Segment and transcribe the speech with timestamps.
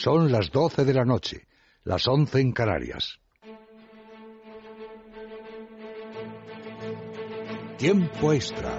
[0.00, 1.48] Son las doce de la noche,
[1.82, 3.18] las once en Canarias.
[7.76, 8.78] Tiempo extra.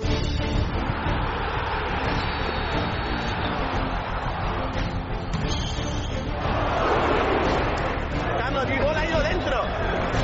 [8.80, 9.62] bola ha ido dentro.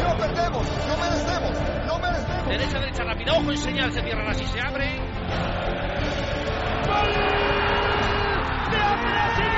[0.01, 1.57] No perdemos, no merecemos,
[1.87, 2.47] no merecemos.
[2.47, 4.95] Derecha, derecha, rápida, ojo y señal, se cierran así, se abre.
[6.87, 7.13] ¡Gol!
[8.71, 9.54] ¡De Andrés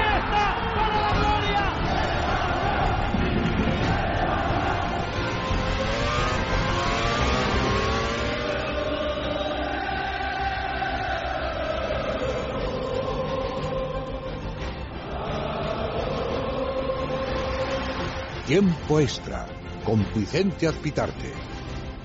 [18.47, 19.45] Tiempo extra
[19.83, 21.33] con Vicente Azpitarte.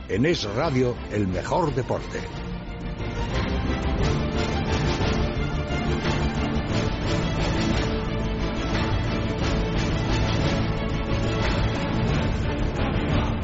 [0.09, 2.19] En Es Radio, el mejor deporte.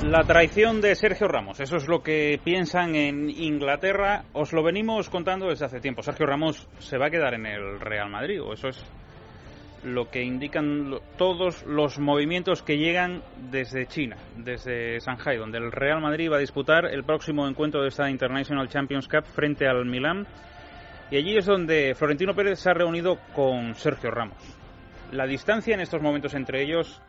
[0.02, 4.24] La traición de Sergio Ramos, eso es lo que piensan en Inglaterra.
[4.32, 6.02] Os lo venimos contando desde hace tiempo.
[6.02, 8.84] Sergio Ramos se va a quedar en el Real Madrid, o eso es
[9.84, 16.00] lo que indican todos los movimientos que llegan desde China, desde Shanghai, donde el Real
[16.00, 20.26] Madrid va a disputar el próximo encuentro de esta International Champions Cup frente al Milán.
[21.10, 24.36] Y allí es donde Florentino Pérez se ha reunido con Sergio Ramos.
[25.12, 27.00] La distancia en estos momentos entre ellos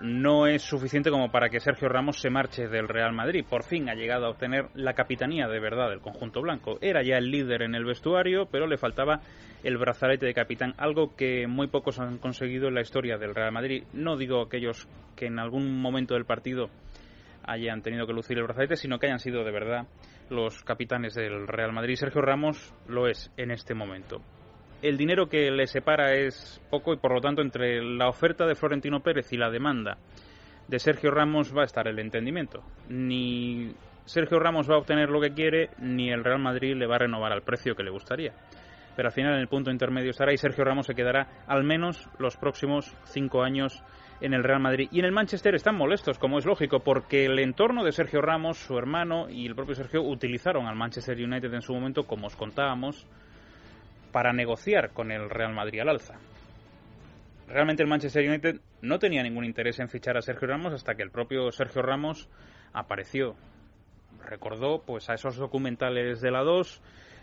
[0.00, 3.44] no es suficiente como para que Sergio Ramos se marche del Real Madrid.
[3.48, 6.78] Por fin ha llegado a obtener la capitanía de verdad del conjunto blanco.
[6.80, 9.20] Era ya el líder en el vestuario, pero le faltaba
[9.62, 13.52] el brazalete de capitán, algo que muy pocos han conseguido en la historia del Real
[13.52, 13.84] Madrid.
[13.92, 16.70] No digo aquellos que en algún momento del partido
[17.44, 19.86] hayan tenido que lucir el brazalete, sino que hayan sido de verdad
[20.30, 21.96] los capitanes del Real Madrid.
[21.96, 24.22] Sergio Ramos lo es en este momento
[24.82, 28.54] el dinero que le separa es poco y por lo tanto entre la oferta de
[28.54, 29.98] Florentino Pérez y la demanda
[30.68, 32.62] de Sergio Ramos va a estar el entendimiento.
[32.88, 33.72] Ni
[34.04, 37.00] Sergio Ramos va a obtener lo que quiere, ni el Real Madrid le va a
[37.00, 38.32] renovar al precio que le gustaría.
[38.94, 42.08] Pero al final en el punto intermedio estará y Sergio Ramos se quedará al menos
[42.18, 43.82] los próximos cinco años
[44.20, 44.88] en el Real Madrid.
[44.92, 48.58] Y en el Manchester están molestos, como es lógico, porque el entorno de Sergio Ramos,
[48.58, 52.36] su hermano y el propio Sergio utilizaron al Manchester United en su momento, como os
[52.36, 53.06] contábamos,
[54.12, 56.18] para negociar con el Real Madrid al alza.
[57.48, 61.02] Realmente el Manchester United no tenía ningún interés en fichar a Sergio Ramos hasta que
[61.02, 62.28] el propio Sergio Ramos
[62.72, 63.34] apareció.
[64.24, 66.80] Recordó pues a esos documentales de la 2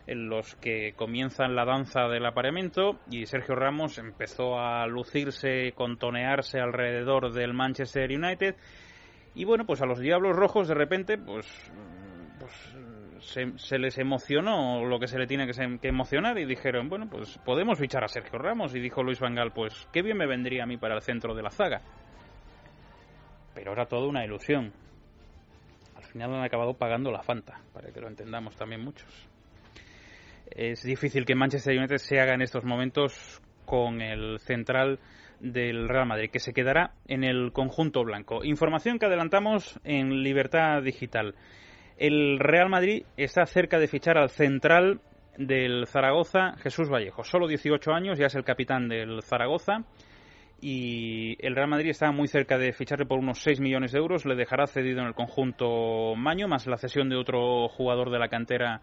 [0.07, 6.59] en los que comienzan la danza del apareamiento y Sergio Ramos empezó a lucirse, contonearse
[6.59, 8.55] alrededor del Manchester United
[9.35, 11.45] y bueno, pues a los Diablos Rojos de repente pues,
[12.39, 12.76] pues
[13.19, 17.79] se, les emocionó lo que se le tiene que, emocionar y dijeron, bueno, pues podemos
[17.79, 18.75] fichar a Sergio Ramos.
[18.75, 21.43] Y dijo Luis Vangal, pues qué bien me vendría a mí para el centro de
[21.43, 21.81] la zaga.
[23.53, 24.71] Pero era toda una ilusión.
[25.95, 29.09] Al final han acabado pagando la Fanta, para que lo entendamos también muchos.
[30.49, 34.99] Es difícil que Manchester United se haga en estos momentos con el central
[35.39, 38.43] del Real Madrid, que se quedará en el conjunto blanco.
[38.43, 41.35] Información que adelantamos en Libertad Digital.
[41.97, 45.01] El Real Madrid está cerca de fichar al central
[45.35, 47.23] del Zaragoza, Jesús Vallejo.
[47.23, 49.83] Solo 18 años, ya es el capitán del Zaragoza.
[50.61, 54.25] Y el Real Madrid está muy cerca de ficharle por unos 6 millones de euros.
[54.25, 58.27] Le dejará cedido en el conjunto Maño, más la cesión de otro jugador de la
[58.27, 58.81] cantera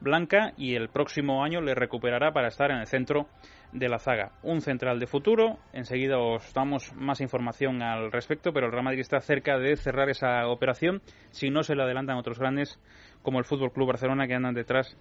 [0.00, 0.52] blanca.
[0.56, 3.26] Y el próximo año le recuperará para estar en el centro
[3.72, 4.32] de la zaga.
[4.42, 5.58] Un central de futuro.
[5.72, 10.08] Enseguida os damos más información al respecto, pero el Real Madrid está cerca de cerrar
[10.08, 12.80] esa operación si no se le adelantan otros grandes
[13.22, 14.96] como el Fútbol Club Barcelona que andan detrás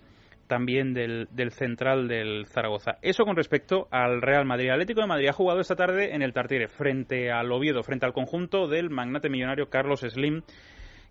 [0.48, 2.98] también del, central del Zaragoza.
[3.02, 4.66] Eso con respecto al Real Madrid.
[4.66, 8.06] El Atlético de Madrid ha jugado esta tarde en el Tartiere frente al Oviedo, frente
[8.06, 10.42] al conjunto del magnate millonario Carlos Slim,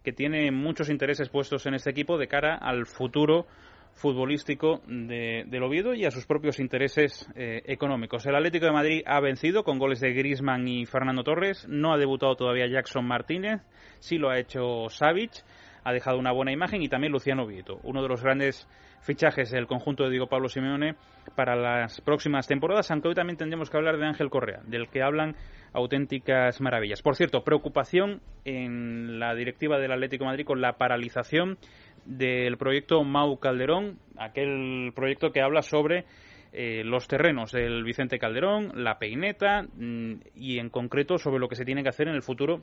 [0.05, 3.47] que tiene muchos intereses puestos en este equipo de cara al futuro
[3.95, 8.27] futbolístico de, del Oviedo y a sus propios intereses eh, económicos.
[8.27, 11.67] El Atlético de Madrid ha vencido con goles de Grisman y Fernando Torres.
[11.69, 13.63] No ha debutado todavía Jackson Martínez,
[14.01, 15.33] sí lo ha hecho Savic.
[15.85, 18.69] Ha dejado una buena imagen y también Luciano Vieto, uno de los grandes
[19.01, 20.95] fichajes del conjunto de Diego Pablo Simeone
[21.35, 25.03] para las próximas temporadas, aunque hoy también tendremos que hablar de Ángel Correa, del que
[25.03, 25.35] hablan
[25.73, 27.03] auténticas maravillas.
[27.03, 31.59] Por cierto, preocupación en la directiva del Atlético de Madrid con la paralización
[32.05, 36.05] del proyecto Mau Calderón, aquel proyecto que habla sobre
[36.53, 41.57] eh, los terrenos del Vicente Calderón, la peineta mm, y en concreto sobre lo que
[41.57, 42.63] se tiene que hacer en el futuro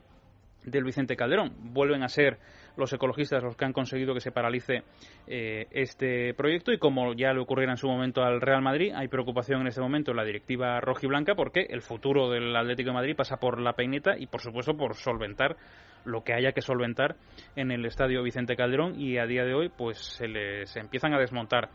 [0.70, 1.54] del Vicente Calderón.
[1.74, 2.40] Vuelven a ser
[2.78, 4.84] los ecologistas los que han conseguido que se paralice
[5.28, 9.08] eh, este proyecto y como ya le ocurriera en su momento al Real Madrid, hay
[9.08, 13.16] preocupación en este momento en la directiva rojiblanca porque el futuro del Atlético de Madrid
[13.16, 15.58] pasa por la peineta y por supuesto por solventar
[16.06, 17.18] lo que haya que solventar
[17.56, 21.20] en el estadio Vicente Calderón y a día de hoy pues se les empiezan a
[21.20, 21.70] desmontar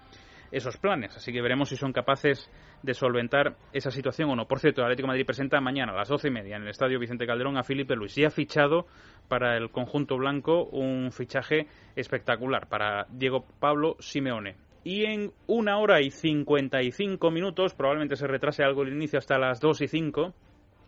[0.57, 1.17] esos planes.
[1.17, 2.51] Así que veremos si son capaces
[2.83, 4.47] de solventar esa situación o no.
[4.47, 6.99] Por cierto, el Atlético Madrid presenta mañana a las doce y media en el Estadio
[6.99, 8.87] Vicente Calderón a Felipe Luis y ha fichado
[9.29, 11.67] para el conjunto blanco un fichaje
[11.97, 14.57] espectacular para Diego Pablo Simeone.
[14.85, 19.19] Y en una hora y cincuenta y cinco minutos, probablemente se retrase algo el inicio
[19.19, 20.35] hasta las dos y cinco,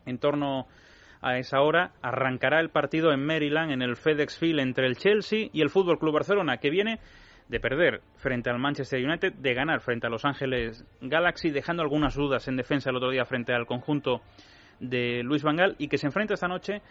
[0.05, 0.67] en torno
[1.23, 5.49] a esa hora arrancará el partido en Maryland, en el FedEx Field, entre el Chelsea
[5.51, 7.01] y el Fútbol Club Barcelona, que viene
[7.49, 12.15] de perder frente al Manchester United, de ganar frente a Los Ángeles Galaxy, dejando algunas
[12.15, 14.21] dudas en defensa el otro día frente al conjunto
[14.81, 16.83] de Luis Vangal y que se enfrenta esta noche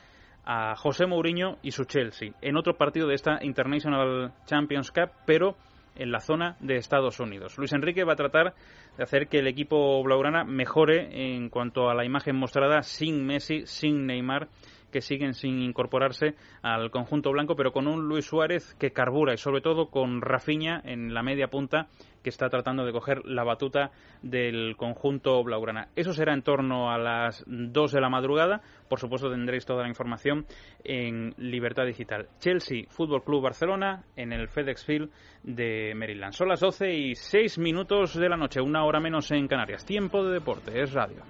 [0.45, 5.57] a José Mourinho y su Chelsea en otro partido de esta International Champions Cup, pero
[5.95, 7.57] en la zona de Estados Unidos.
[7.57, 8.53] Luis Enrique va a tratar
[8.97, 13.65] de hacer que el equipo blaugrana mejore en cuanto a la imagen mostrada sin Messi,
[13.65, 14.47] sin Neymar
[14.95, 19.37] que siguen sin incorporarse al conjunto blanco, pero con un Luis Suárez que carbura y
[19.37, 21.89] sobre todo con Rafinha en la media punta
[22.23, 25.89] que está tratando de coger la batuta del conjunto blaugrana.
[25.97, 28.61] Eso será en torno a las 2 de la madrugada.
[28.87, 30.45] Por supuesto tendréis toda la información
[30.85, 32.29] en Libertad Digital.
[32.39, 35.11] Chelsea Fútbol Club Barcelona en el FedEx Field
[35.43, 36.31] de Maryland.
[36.31, 39.85] Son las 12 y 6 minutos de la noche, una hora menos en Canarias.
[39.85, 41.21] Tiempo de deporte, es radio.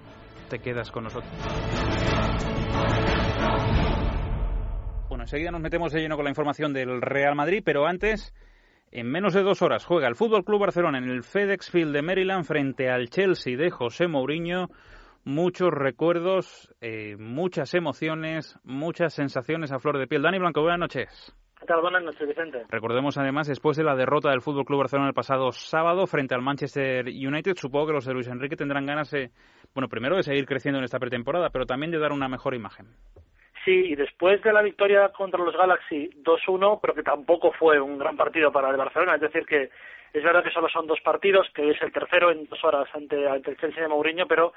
[0.48, 2.15] Te quedas con nosotros.
[5.26, 8.32] Enseguida nos metemos de lleno con la información del Real Madrid, pero antes,
[8.92, 12.00] en menos de dos horas, juega el Fútbol Club Barcelona en el FedEx Field de
[12.00, 14.68] Maryland frente al Chelsea de José Mourinho.
[15.24, 20.22] Muchos recuerdos, eh, muchas emociones, muchas sensaciones a flor de piel.
[20.22, 21.34] Dani Blanco, buenas noches.
[21.58, 21.80] ¿Qué tal?
[21.80, 22.62] Buenas noches, Vicente.
[22.68, 26.42] Recordemos además, después de la derrota del Fútbol Club Barcelona el pasado sábado frente al
[26.42, 29.32] Manchester United, supongo que los de Luis Enrique tendrán ganas, de,
[29.74, 32.86] bueno, primero de seguir creciendo en esta pretemporada, pero también de dar una mejor imagen.
[33.66, 37.98] Sí, y después de la victoria contra los Galaxy 2-1, pero que tampoco fue un
[37.98, 39.70] gran partido para el Barcelona, es decir, que
[40.12, 43.28] es verdad que solo son dos partidos, que es el tercero en dos horas ante,
[43.28, 44.52] ante el Chelsea de Mourinho, pero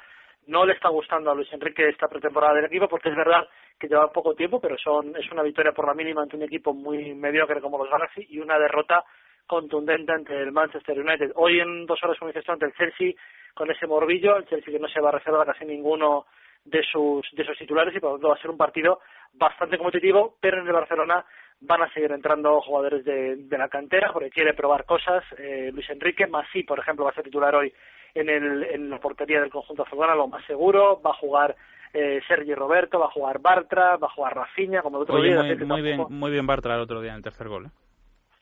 [0.46, 3.48] no le está gustando a Luis Enrique esta pretemporada del equipo, porque es verdad
[3.80, 6.72] que lleva poco tiempo, pero son, es una victoria por la mínima ante un equipo
[6.76, 9.04] muy mediocre como los Galaxy y una derrota
[9.48, 11.32] contundente ante el Manchester United.
[11.34, 13.14] Hoy en dos horas, dices ante el Chelsea,
[13.56, 16.28] con ese morbillo, el Chelsea que no se va a reservar casi ninguno
[16.70, 19.00] de sus, de sus titulares y por lo tanto va a ser un partido
[19.34, 21.26] bastante competitivo, pero en el Barcelona
[21.62, 25.24] van a seguir entrando jugadores de, de la cantera porque quiere probar cosas.
[25.38, 27.74] Eh, Luis Enrique, Masí, por ejemplo, va a ser titular hoy
[28.14, 31.02] en, el, en la portería del conjunto azulgrana, lo más seguro.
[31.06, 31.56] Va a jugar
[31.94, 35.44] eh, Sergi Roberto, va a jugar Bartra, va a jugar Rafinha, como el otro día.
[35.44, 37.66] Muy, muy bien, muy bien Bartra el otro día en el tercer gol.
[37.66, 37.70] ¿eh?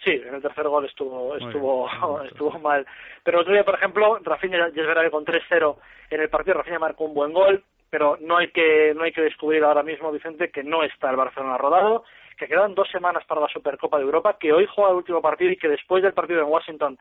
[0.04, 1.90] Sí, en el tercer gol estuvo estuvo
[2.24, 2.86] estuvo mal.
[3.24, 5.76] Pero el otro día, por ejemplo, Rafinha, ya es verdad que con 3-0
[6.12, 9.22] en el partido, Rafinha marcó un buen gol pero no hay que no hay que
[9.22, 12.04] descubrir ahora mismo Vicente que no está el Barcelona rodado
[12.38, 15.52] que quedan dos semanas para la Supercopa de Europa que hoy juega el último partido
[15.52, 16.98] y que después del partido en Washington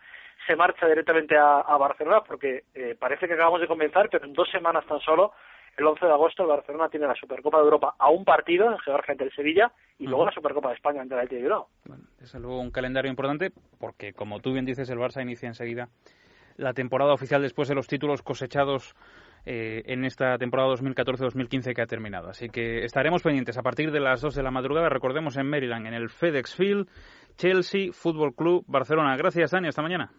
[0.46, 4.48] se marcha directamente a, Barcelona porque eh, parece que acabamos de comenzar pero en dos
[4.50, 5.32] semanas tan solo
[5.76, 8.78] el 11 de agosto el Barcelona tiene la Supercopa de Europa a un partido en
[8.78, 11.68] Georgia ante el Sevilla y luego la Supercopa de España ante el Athletic de Bilbao.
[11.84, 15.88] Bueno, es luego un calendario importante porque como tú bien dices el Barça inicia enseguida
[16.56, 18.94] la temporada oficial después de los títulos cosechados
[19.48, 22.28] eh, en esta temporada 2014-2015 que ha terminado.
[22.28, 25.86] Así que estaremos pendientes a partir de las 2 de la madrugada, recordemos en Maryland,
[25.86, 26.88] en el FedEx Field,
[27.36, 29.16] Chelsea Fútbol Club Barcelona.
[29.16, 29.68] Gracias, Dani.
[29.68, 30.10] Hasta mañana.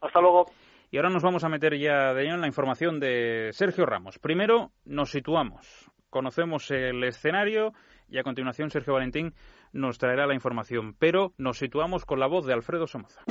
[0.00, 0.46] Hasta luego.
[0.92, 4.20] Y ahora nos vamos a meter ya de lleno en la información de Sergio Ramos.
[4.20, 7.72] Primero nos situamos, conocemos el escenario
[8.08, 9.34] y a continuación Sergio Valentín
[9.72, 10.94] nos traerá la información.
[10.98, 13.22] Pero nos situamos con la voz de Alfredo Somoza.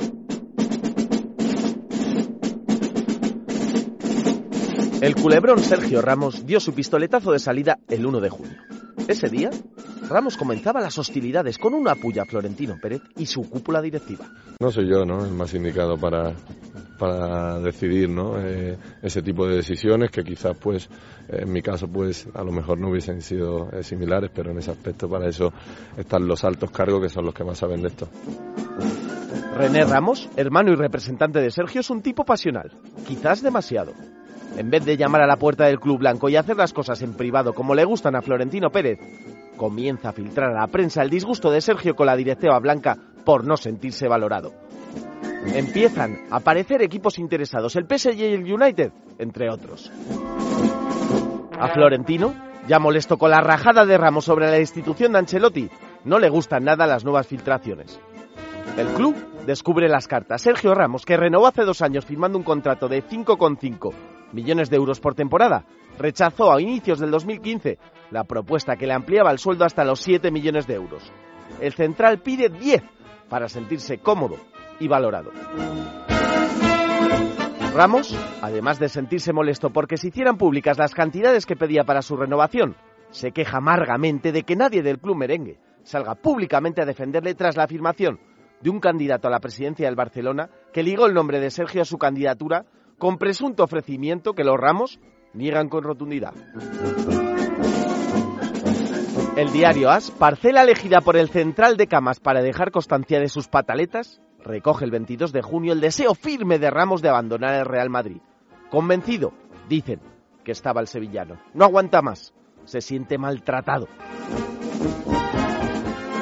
[5.00, 8.56] El culebrón Sergio Ramos dio su pistoletazo de salida el 1 de junio.
[9.06, 9.50] Ese día,
[10.08, 14.24] Ramos comenzaba las hostilidades con una puya a Florentino Pérez y su cúpula directiva.
[14.58, 15.22] No soy yo, ¿no?
[15.24, 16.32] El más indicado para,
[16.98, 18.40] para decidir, ¿no?
[18.40, 20.88] Eh, ese tipo de decisiones que quizás, pues,
[21.28, 24.70] en mi caso, pues, a lo mejor no hubiesen sido eh, similares, pero en ese
[24.70, 25.52] aspecto para eso
[25.98, 28.08] están los altos cargos que son los que más saben de esto.
[29.56, 32.72] René Ramos, hermano y representante de Sergio, es un tipo pasional,
[33.06, 33.92] quizás demasiado.
[34.56, 37.14] En vez de llamar a la puerta del Club Blanco y hacer las cosas en
[37.14, 38.98] privado como le gustan a Florentino Pérez,
[39.56, 43.44] comienza a filtrar a la prensa el disgusto de Sergio con la directiva blanca por
[43.44, 44.52] no sentirse valorado.
[45.46, 49.92] Empiezan a aparecer equipos interesados, el PSG y el United, entre otros.
[51.58, 52.34] A Florentino,
[52.66, 55.70] ya molesto con la rajada de Ramos sobre la institución de Ancelotti,
[56.04, 58.00] no le gustan nada las nuevas filtraciones.
[58.76, 60.42] El club descubre las cartas.
[60.42, 63.94] Sergio Ramos, que renovó hace dos años firmando un contrato de 5,5
[64.32, 65.64] millones de euros por temporada,
[65.98, 67.78] rechazó a inicios del 2015
[68.10, 71.10] la propuesta que le ampliaba el sueldo hasta los 7 millones de euros.
[71.60, 72.82] El central pide 10
[73.30, 74.36] para sentirse cómodo
[74.78, 75.30] y valorado.
[77.74, 82.16] Ramos, además de sentirse molesto porque se hicieran públicas las cantidades que pedía para su
[82.16, 82.76] renovación,
[83.10, 87.64] se queja amargamente de que nadie del club merengue salga públicamente a defenderle tras la
[87.64, 88.18] afirmación
[88.60, 91.84] de un candidato a la presidencia del Barcelona que ligó el nombre de Sergio a
[91.86, 92.64] su candidatura
[92.98, 95.00] con presunto ofrecimiento que los Ramos
[95.34, 96.34] niegan con rotundidad.
[99.36, 103.48] El diario AS, parcela elegida por el central de Camas para dejar constancia de sus
[103.48, 107.90] pataletas, recoge el 22 de junio el deseo firme de Ramos de abandonar el Real
[107.90, 108.22] Madrid.
[108.70, 109.34] Convencido,
[109.68, 110.00] dicen,
[110.42, 111.38] que estaba el sevillano.
[111.52, 112.32] No aguanta más,
[112.64, 113.88] se siente maltratado.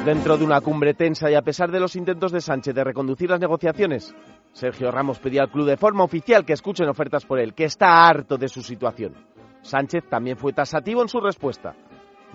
[0.05, 3.27] Dentro de una cumbre tensa y a pesar de los intentos de Sánchez de reconducir
[3.27, 4.13] las negociaciones,
[4.53, 8.07] Sergio Ramos pedía al club de forma oficial que escuchen ofertas por él, que está
[8.07, 9.15] harto de su situación.
[9.63, 11.73] Sánchez también fue tasativo en su respuesta.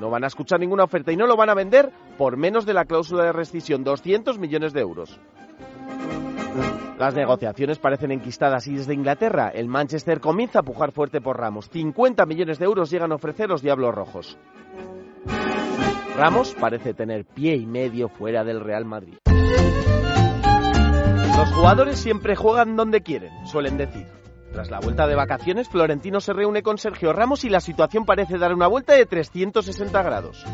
[0.00, 2.74] No van a escuchar ninguna oferta y no lo van a vender por menos de
[2.74, 5.20] la cláusula de rescisión, 200 millones de euros.
[6.98, 11.70] Las negociaciones parecen enquistadas y desde Inglaterra el Manchester comienza a pujar fuerte por Ramos.
[11.70, 14.36] 50 millones de euros llegan a ofrecer los Diablos Rojos.
[16.20, 19.14] Ramos parece tener pie y medio fuera del Real Madrid.
[21.34, 24.06] Los jugadores siempre juegan donde quieren, suelen decir.
[24.52, 28.36] Tras la vuelta de vacaciones, Florentino se reúne con Sergio Ramos y la situación parece
[28.36, 30.44] dar una vuelta de 360 grados.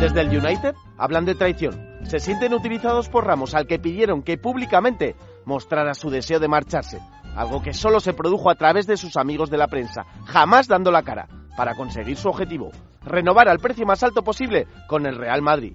[0.00, 1.98] Desde el United hablan de traición.
[2.04, 5.14] Se sienten utilizados por Ramos, al que pidieron que públicamente
[5.44, 7.00] mostrara su deseo de marcharse,
[7.36, 10.90] algo que solo se produjo a través de sus amigos de la prensa, jamás dando
[10.90, 12.70] la cara, para conseguir su objetivo,
[13.04, 15.74] renovar al precio más alto posible con el Real Madrid.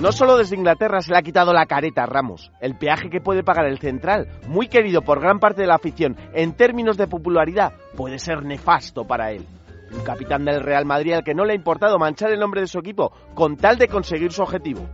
[0.00, 3.20] No solo desde Inglaterra se le ha quitado la careta a Ramos, el peaje que
[3.20, 7.06] puede pagar el central, muy querido por gran parte de la afición, en términos de
[7.06, 9.46] popularidad, puede ser nefasto para él.
[9.92, 12.66] Un capitán del Real Madrid al que no le ha importado manchar el nombre de
[12.66, 14.88] su equipo con tal de conseguir su objetivo.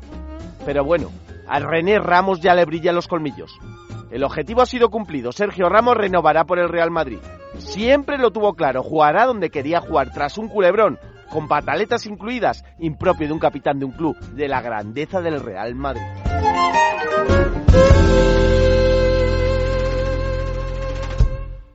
[0.65, 1.11] Pero bueno,
[1.47, 3.57] a René Ramos ya le brillan los colmillos.
[4.11, 5.33] El objetivo ha sido cumplido.
[5.33, 7.19] Sergio Ramos renovará por el Real Madrid.
[7.59, 10.99] Siempre lo tuvo claro, jugará donde quería jugar, tras un culebrón,
[11.31, 15.75] con pataletas incluidas, impropio de un capitán de un club de la grandeza del Real
[15.75, 16.03] Madrid.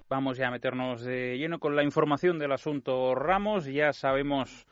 [0.09, 3.65] Vamos ya a meternos de lleno con la información del asunto Ramos.
[3.65, 4.67] Ya sabemos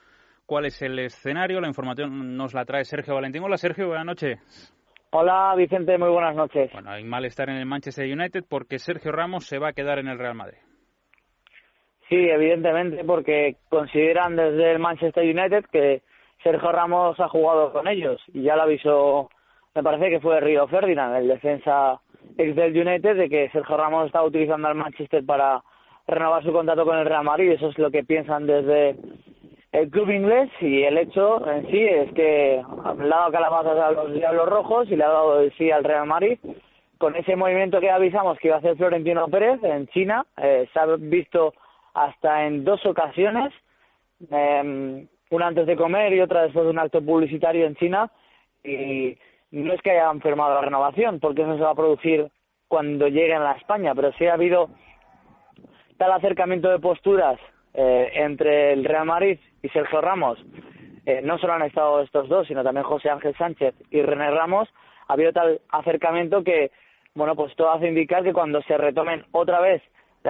[0.45, 1.62] cuál es el escenario.
[1.62, 3.43] La información nos la trae Sergio Valentín.
[3.43, 4.75] Hola Sergio, buenas noches.
[5.12, 6.71] Hola Vicente, muy buenas noches.
[6.74, 10.07] Bueno, hay malestar en el Manchester United porque Sergio Ramos se va a quedar en
[10.07, 10.57] el Real Madrid.
[12.10, 16.01] Sí, evidentemente, porque consideran desde el Manchester United que
[16.44, 19.30] Sergio Ramos ha jugado con ellos y ya lo avisó,
[19.75, 22.01] me parece que fue Río Ferdinand, el defensa
[22.38, 25.62] ex del United, de que Sergio Ramos estaba utilizando al Manchester para
[26.08, 27.51] renovar su contrato con el Real Madrid.
[27.51, 28.96] Eso es lo que piensan desde
[29.72, 34.13] el club inglés y el hecho en sí es que ha dado calabazas a los
[34.13, 36.39] Diablos Rojos y le ha dado el sí al Real Madrid.
[36.98, 40.80] Con ese movimiento que avisamos que iba a hacer Florentino Pérez en China, eh, se
[40.80, 41.54] ha visto
[41.93, 43.53] hasta en dos ocasiones,
[44.31, 48.12] eh, una antes de comer y otra después de un acto publicitario en China,
[48.63, 49.17] y
[49.51, 52.29] no es que hayan firmado la renovación, porque eso se va a producir
[52.67, 54.69] cuando lleguen a España, pero sí ha habido
[55.98, 57.39] tal acercamiento de posturas
[57.74, 60.39] eh, entre el Real Madrid y Sergio Ramos,
[61.05, 64.69] eh, no solo han estado estos dos, sino también José Ángel Sánchez y René Ramos,
[65.08, 66.72] ha habido tal acercamiento que,
[67.15, 69.81] bueno, pues todo hace indicar que cuando se retomen otra vez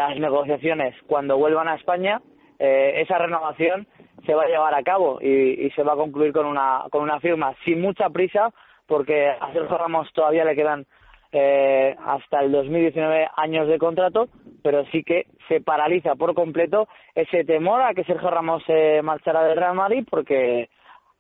[0.08, 2.22] las negociaciones, cuando vuelvan a España,
[2.58, 3.88] eh, esa renovación
[4.25, 7.03] se va a llevar a cabo y, y, se va a concluir con una, con
[7.03, 8.51] una firma sin mucha prisa,
[8.88, 10.86] porque a Sergio Ramos todavía le quedan
[11.32, 14.29] eh, hasta el 2019 años de contrato,
[14.63, 19.44] pero sí que se paraliza por completo ese temor a que Sergio Ramos se marchara
[19.44, 20.70] del Real Madrid porque,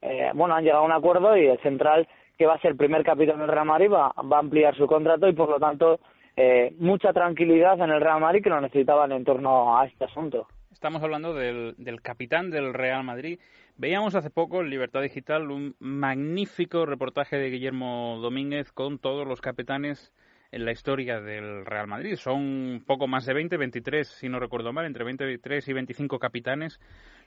[0.01, 2.07] eh, bueno, han llegado a un acuerdo y el central
[2.37, 4.87] que va a ser el primer capitán del Real Madrid va, va a ampliar su
[4.87, 5.99] contrato y por lo tanto
[6.41, 10.47] eh, mucha tranquilidad en el Real Madrid que lo necesitaban en torno a este asunto.
[10.71, 13.41] Estamos hablando del, del capitán del Real Madrid.
[13.75, 19.41] Veíamos hace poco en Libertad Digital un magnífico reportaje de Guillermo Domínguez con todos los
[19.41, 20.13] capitanes
[20.53, 22.15] en la historia del Real Madrid.
[22.15, 26.79] Son poco más de 20, 23, si no recuerdo mal, entre 23 y 25 capitanes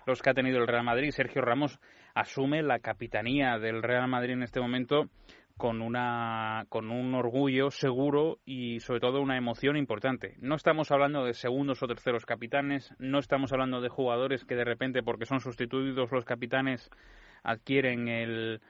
[0.07, 1.11] los que ha tenido el Real Madrid.
[1.11, 1.79] Sergio Ramos
[2.15, 5.11] asume la capitanía del Real Madrid en este momento
[5.57, 10.37] con una con un orgullo seguro y sobre todo una emoción importante.
[10.41, 14.65] No estamos hablando de segundos o terceros capitanes, no estamos hablando de jugadores que de
[14.65, 16.91] repente porque son sustituidos los capitanes
[17.43, 18.61] adquieren el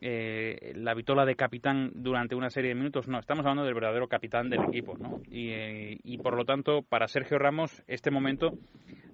[0.00, 4.08] eh, la vitola de capitán durante una serie de minutos, no, estamos hablando del verdadero
[4.08, 5.20] capitán del equipo, ¿no?
[5.30, 8.58] Y, eh, y por lo tanto, para Sergio Ramos, este momento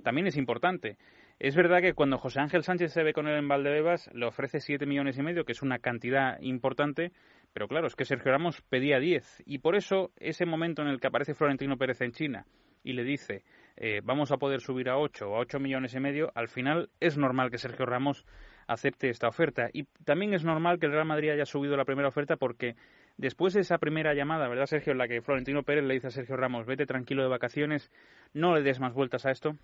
[0.02, 0.96] también es importante.
[1.40, 4.61] Es verdad que cuando José Ángel Sánchez se ve con él en Valdebebas, le ofrece
[4.61, 7.12] 7 millones y medio, que es una cantidad importante,
[7.54, 9.44] pero claro, es que Sergio Ramos pedía 10.
[9.47, 12.44] Y por eso, ese momento en el que aparece Florentino Pérez en China
[12.85, 13.42] y le dice,
[13.78, 16.90] eh, vamos a poder subir a 8 o a 8 millones y medio, al final
[17.00, 18.26] es normal que Sergio Ramos
[18.66, 19.70] acepte esta oferta.
[19.73, 22.76] Y también es normal que el Real Madrid haya subido la primera oferta porque
[23.16, 24.92] después de esa primera llamada, ¿verdad, Sergio?
[24.92, 27.90] En la que Florentino Pérez le dice a Sergio Ramos, vete tranquilo de vacaciones,
[28.35, 29.56] no le des más vueltas a esto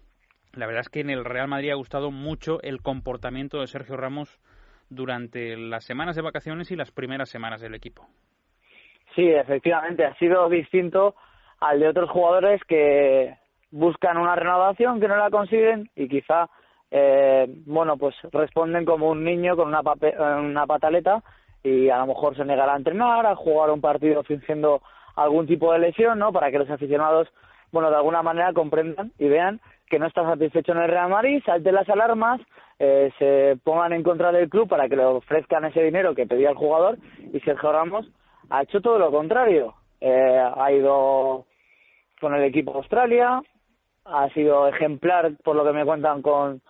[0.57, 3.97] la verdad es que en el Real Madrid ha gustado mucho el comportamiento de Sergio
[3.97, 4.41] Ramos
[4.89, 8.07] durante las semanas de vacaciones y las primeras semanas del equipo.
[9.15, 11.15] Sí, efectivamente, ha sido distinto
[11.61, 13.37] al de otros jugadores que
[13.71, 16.49] buscan una renovación, que no la consiguen y quizá,
[16.91, 19.81] eh, bueno, pues responden como un niño con una,
[20.39, 21.23] una pataleta
[21.63, 24.83] y a lo mejor se negará a entrenar, a jugar un partido fingiendo
[25.17, 26.33] algún tipo de lesión, ¿no?
[26.33, 27.29] Para que los aficionados,
[27.77, 31.43] bueno, de alguna manera comprendan y vean que no está satisfecho en el Real Madrid,
[31.45, 32.41] salten las alarmas,
[32.79, 36.49] eh, se pongan en contra del club para que le ofrezcan ese dinero que pedía
[36.49, 36.97] el jugador
[37.35, 38.11] y Sergio Ramos
[38.49, 39.75] ha hecho todo lo contrario.
[40.01, 41.45] Eh, ha ido
[42.19, 43.43] con el equipo Australia,
[44.07, 46.63] ha sido ejemplar por lo que me cuentan con,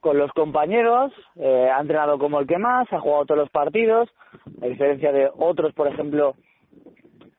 [0.00, 4.08] con los compañeros, eh, ha entrenado como el que más, ha jugado todos los partidos,
[4.60, 6.34] a diferencia de otros, por ejemplo,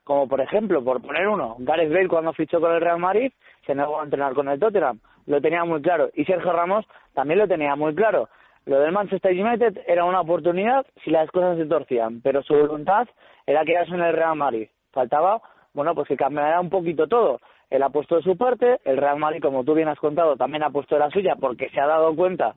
[0.09, 3.31] como por ejemplo, por poner uno, Gareth Bale cuando fichó con el Real Madrid
[3.67, 6.09] se negó a entrenar con el Tottenham lo tenía muy claro.
[6.15, 8.27] Y Sergio Ramos también lo tenía muy claro.
[8.65, 13.07] Lo del Manchester United era una oportunidad si las cosas se torcían, pero su voluntad
[13.45, 14.69] era quedarse en el Real Madrid.
[14.91, 15.43] Faltaba,
[15.75, 17.39] bueno, pues que cambiara un poquito todo.
[17.69, 20.63] Él ha puesto de su parte, el Real Madrid, como tú bien has contado, también
[20.63, 22.55] ha puesto la suya porque se ha dado cuenta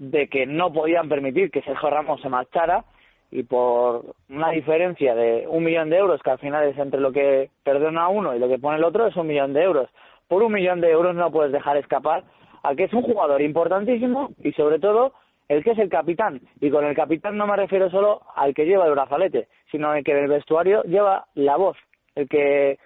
[0.00, 2.84] de que no podían permitir que Sergio Ramos se marchara
[3.30, 7.12] y por una diferencia de un millón de euros, que al final es entre lo
[7.12, 9.88] que perdona uno y lo que pone el otro, es un millón de euros
[10.28, 12.22] por un millón de euros no puedes dejar escapar
[12.62, 15.14] al que es un jugador importantísimo y sobre todo
[15.48, 16.40] el que es el capitán.
[16.60, 20.04] Y con el capitán no me refiero solo al que lleva el brazalete, sino el
[20.04, 21.76] que en el vestuario lleva la voz,
[22.14, 22.78] el que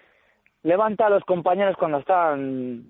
[0.62, 2.84] levanta a los compañeros cuando están,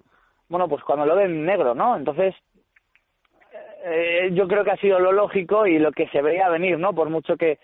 [0.48, 1.96] bueno, pues cuando lo ven negro, ¿no?
[1.96, 2.34] Entonces,
[3.84, 6.94] eh, yo creo que ha sido lo lógico y lo que se veía venir, ¿no?
[6.94, 7.58] Por mucho que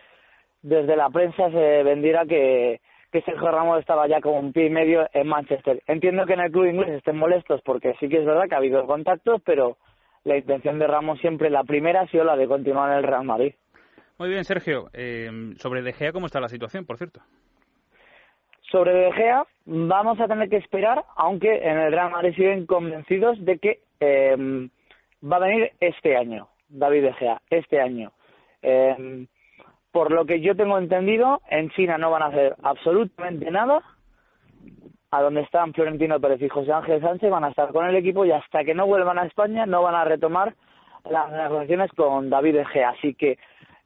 [0.63, 2.81] desde la prensa se vendiera que,
[3.13, 5.83] que Sergio Ramos estaba ya con un pie y medio en Manchester.
[5.87, 8.59] Entiendo que en el club inglés estén molestos porque sí que es verdad que ha
[8.59, 9.77] habido contactos, pero
[10.25, 13.25] la intención de Ramos siempre, la primera, ha sido la de continuar en el Real
[13.25, 13.55] Madrid.
[14.19, 14.89] Muy bien, Sergio.
[14.93, 17.21] Eh, sobre De Gea, ¿cómo está la situación, por cierto?
[18.63, 23.43] Sobre De Gea, vamos a tener que esperar, aunque en el Real Madrid siguen convencidos
[23.45, 24.69] de que eh,
[25.23, 28.13] va a venir este año, David De Gea, este año.
[28.63, 29.27] Eh,
[29.93, 33.83] por lo que yo tengo entendido, en China no van a hacer absolutamente nada.
[35.11, 38.27] A donde están Florentino Pérez y José Ángel Sánchez van a estar con el equipo
[38.27, 40.55] y hasta que no vuelvan a España no van a retomar
[41.09, 42.91] las negociaciones con David Egea.
[42.91, 43.39] Así que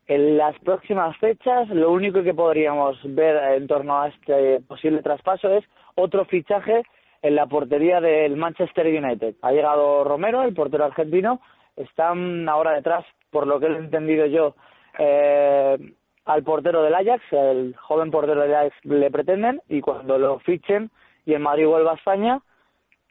[0.09, 5.49] en las próximas fechas lo único que podríamos ver en torno a este posible traspaso
[5.49, 5.65] es
[5.95, 6.83] otro fichaje
[7.23, 9.37] en la portería del Manchester United.
[9.43, 11.41] Ha llegado Romero, el portero argentino,
[11.77, 14.55] están ahora detrás, por lo que he entendido yo,
[14.99, 15.79] eh,
[16.25, 20.91] al portero del Ajax, el joven portero del Ajax le pretenden y cuando lo fichen
[21.25, 22.41] y el Madrid vuelva a España,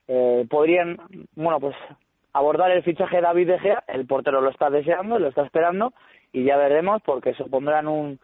[0.08, 0.98] eh, podrían,
[1.36, 1.76] bueno, pues
[2.34, 5.94] abordar el fichaje de David De Gea, el portero lo está deseando, lo está esperando
[6.32, 8.20] y ya veremos porque se pondrán un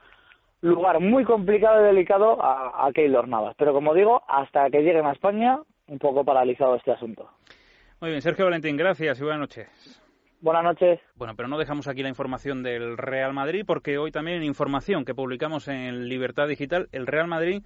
[0.61, 3.55] lugar muy complicado y delicado a, a Keylor Navas.
[3.57, 7.29] Pero como digo, hasta que lleguen a España, un poco paralizado este asunto.
[7.99, 10.01] Muy bien, Sergio Valentín, gracias y buenas noches.
[10.39, 10.99] Buenas noches.
[11.15, 15.03] Bueno, pero no dejamos aquí la información del Real Madrid porque hoy también en información
[15.03, 17.63] que publicamos en Libertad Digital, el Real Madrid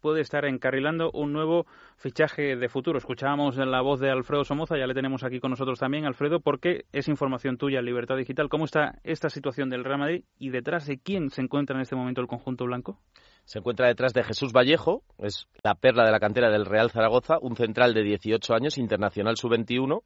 [0.00, 2.98] puede estar encarrilando un nuevo fichaje de futuro.
[2.98, 6.84] Escuchábamos la voz de Alfredo Somoza, ya le tenemos aquí con nosotros también, Alfredo, porque
[6.92, 8.48] es información tuya en Libertad Digital.
[8.48, 11.96] ¿Cómo está esta situación del Real Madrid y detrás de quién se encuentra en este
[11.96, 12.98] momento el conjunto blanco?
[13.50, 17.38] Se encuentra detrás de Jesús Vallejo, es la perla de la cantera del Real Zaragoza,
[17.40, 20.02] un central de 18 años, internacional sub-21,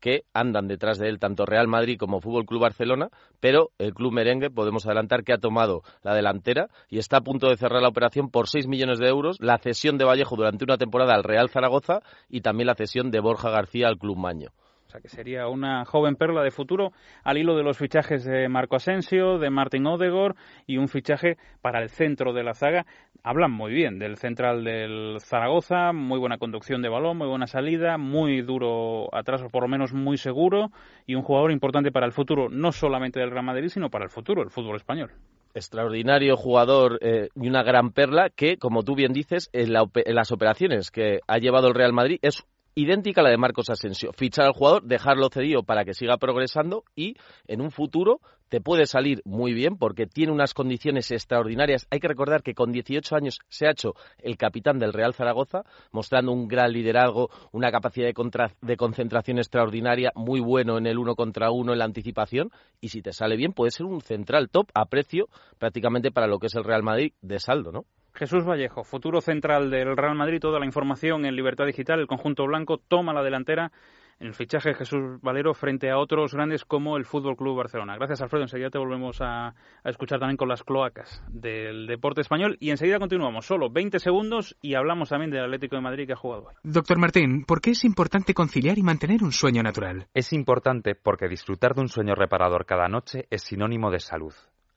[0.00, 4.14] que andan detrás de él tanto Real Madrid como Fútbol Club Barcelona, pero el club
[4.14, 7.88] merengue podemos adelantar que ha tomado la delantera y está a punto de cerrar la
[7.88, 11.50] operación por 6 millones de euros, la cesión de Vallejo durante una temporada al Real
[11.50, 14.52] Zaragoza y también la cesión de Borja García al Club Maño
[15.00, 16.92] que sería una joven perla de futuro
[17.24, 21.82] al hilo de los fichajes de Marco Asensio, de Martin Odegaard y un fichaje para
[21.82, 22.86] el centro de la zaga.
[23.22, 27.98] Hablan muy bien del central del Zaragoza, muy buena conducción de balón, muy buena salida,
[27.98, 30.70] muy duro atrás o por lo menos muy seguro
[31.06, 34.10] y un jugador importante para el futuro, no solamente del Real Madrid, sino para el
[34.10, 35.10] futuro, el fútbol español.
[35.54, 40.30] extraordinario jugador eh, y una gran perla que, como tú bien dices, en, en, las
[40.30, 42.44] operaciones que ha llevado el Real Madrid es
[42.76, 44.12] idéntica a la de Marcos Asensio.
[44.12, 47.16] Fichar al jugador, dejarlo cedido para que siga progresando y
[47.48, 51.86] en un futuro te puede salir muy bien porque tiene unas condiciones extraordinarias.
[51.90, 55.64] Hay que recordar que con 18 años se ha hecho el capitán del Real Zaragoza,
[55.90, 61.16] mostrando un gran liderazgo, una capacidad de, de concentración extraordinaria, muy bueno en el uno
[61.16, 62.50] contra uno, en la anticipación.
[62.80, 66.38] Y si te sale bien, puede ser un central top a precio prácticamente para lo
[66.38, 67.86] que es el Real Madrid de saldo, ¿no?
[68.16, 72.46] Jesús Vallejo, futuro central del Real Madrid, toda la información en Libertad Digital, el conjunto
[72.46, 73.70] blanco toma la delantera
[74.18, 77.96] en el fichaje de Jesús Valero frente a otros grandes como el Fútbol Club Barcelona.
[77.96, 78.44] Gracias, Alfredo.
[78.44, 79.54] Enseguida te volvemos a, a,
[79.90, 82.56] escuchar también con las cloacas del deporte español.
[82.58, 86.16] Y enseguida continuamos, solo 20 segundos, y hablamos también del Atlético de Madrid que ha
[86.16, 86.54] jugado hoy.
[86.62, 90.06] Doctor Martín, ¿por qué es importante conciliar y mantener un sueño natural?
[90.14, 94.32] Es importante porque disfrutar de un sueño reparador cada noche es sinónimo de salud.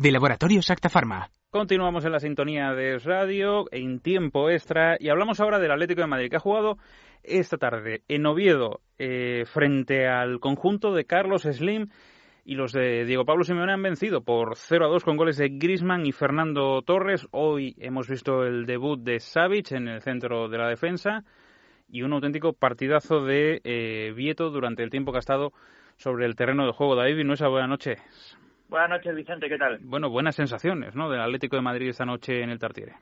[0.00, 1.28] de Laboratorio Acta Pharma.
[1.50, 6.06] Continuamos en la sintonía de radio en tiempo extra y hablamos ahora del Atlético de
[6.06, 6.78] Madrid que ha jugado
[7.22, 11.88] esta tarde en Oviedo eh, frente al conjunto de Carlos Slim
[12.46, 15.50] y los de Diego Pablo Simeone han vencido por 0 a 2 con goles de
[15.50, 17.26] Grisman y Fernando Torres.
[17.30, 21.24] Hoy hemos visto el debut de Savic en el centro de la defensa
[21.90, 25.52] y un auténtico partidazo de eh, Vieto durante el tiempo que ha estado
[25.98, 26.96] sobre el terreno de juego.
[26.96, 27.98] David esa buena noche.
[28.70, 29.78] Buenas noches, Vicente, ¿qué tal?
[29.82, 31.10] Bueno, buenas sensaciones, ¿no?
[31.10, 32.92] Del Atlético de Madrid esta noche en el Tartiere.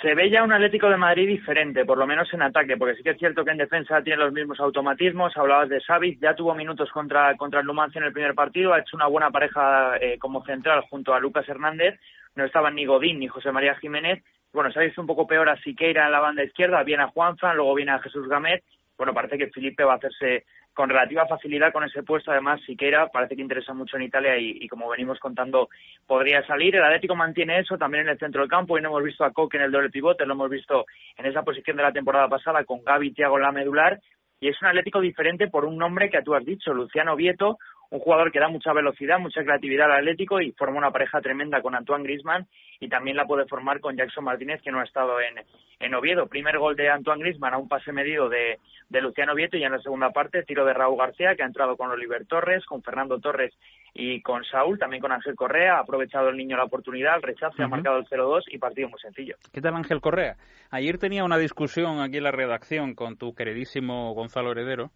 [0.00, 3.02] Se ve ya un Atlético de Madrid diferente, por lo menos en ataque, porque sí
[3.02, 5.36] que es cierto que en defensa tiene los mismos automatismos.
[5.36, 8.78] Hablabas de Savic, ya tuvo minutos contra, contra el Numancia en el primer partido, ha
[8.78, 12.00] hecho una buena pareja eh, como central junto a Lucas Hernández.
[12.34, 14.24] No estaban ni Godín ni José María Jiménez.
[14.50, 17.74] Bueno, visto un poco peor a Siqueira en la banda izquierda, viene a Juanfran, luego
[17.74, 18.64] viene a Jesús Gamet.
[18.96, 22.30] Bueno, parece que Felipe va a hacerse con relativa facilidad con ese puesto.
[22.30, 25.68] Además, Siqueira parece que interesa mucho en Italia y, como venimos contando,
[26.06, 26.76] podría salir.
[26.76, 28.78] El Atlético mantiene eso también en el centro del campo.
[28.78, 31.42] y no hemos visto a Coque en el doble pivote, lo hemos visto en esa
[31.42, 34.00] posición de la temporada pasada con Gaby y Thiago en la medular.
[34.40, 37.58] Y es un Atlético diferente por un nombre que tú has dicho, Luciano Vieto,
[37.90, 41.60] un jugador que da mucha velocidad, mucha creatividad al Atlético y forma una pareja tremenda
[41.60, 42.46] con Antoine Grisman
[42.78, 45.44] y también la puede formar con Jackson Martínez que no ha estado en,
[45.80, 46.28] en Oviedo.
[46.28, 49.72] Primer gol de Antoine Grisman a un pase medido de, de Luciano Vieto y en
[49.72, 53.18] la segunda parte tiro de Raúl García que ha entrado con Oliver Torres, con Fernando
[53.18, 53.52] Torres
[53.92, 57.60] y con Saúl, también con Ángel Correa, ha aprovechado el niño la oportunidad, el rechazo,
[57.60, 59.34] ha marcado el 0-2 y partido muy sencillo.
[59.52, 60.36] ¿Qué tal Ángel Correa?
[60.70, 64.92] Ayer tenía una discusión aquí en la redacción con tu queridísimo Gonzalo Heredero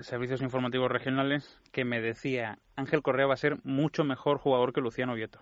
[0.00, 4.80] servicios informativos regionales que me decía Ángel Correa va a ser mucho mejor jugador que
[4.80, 5.38] Luciano Vieto.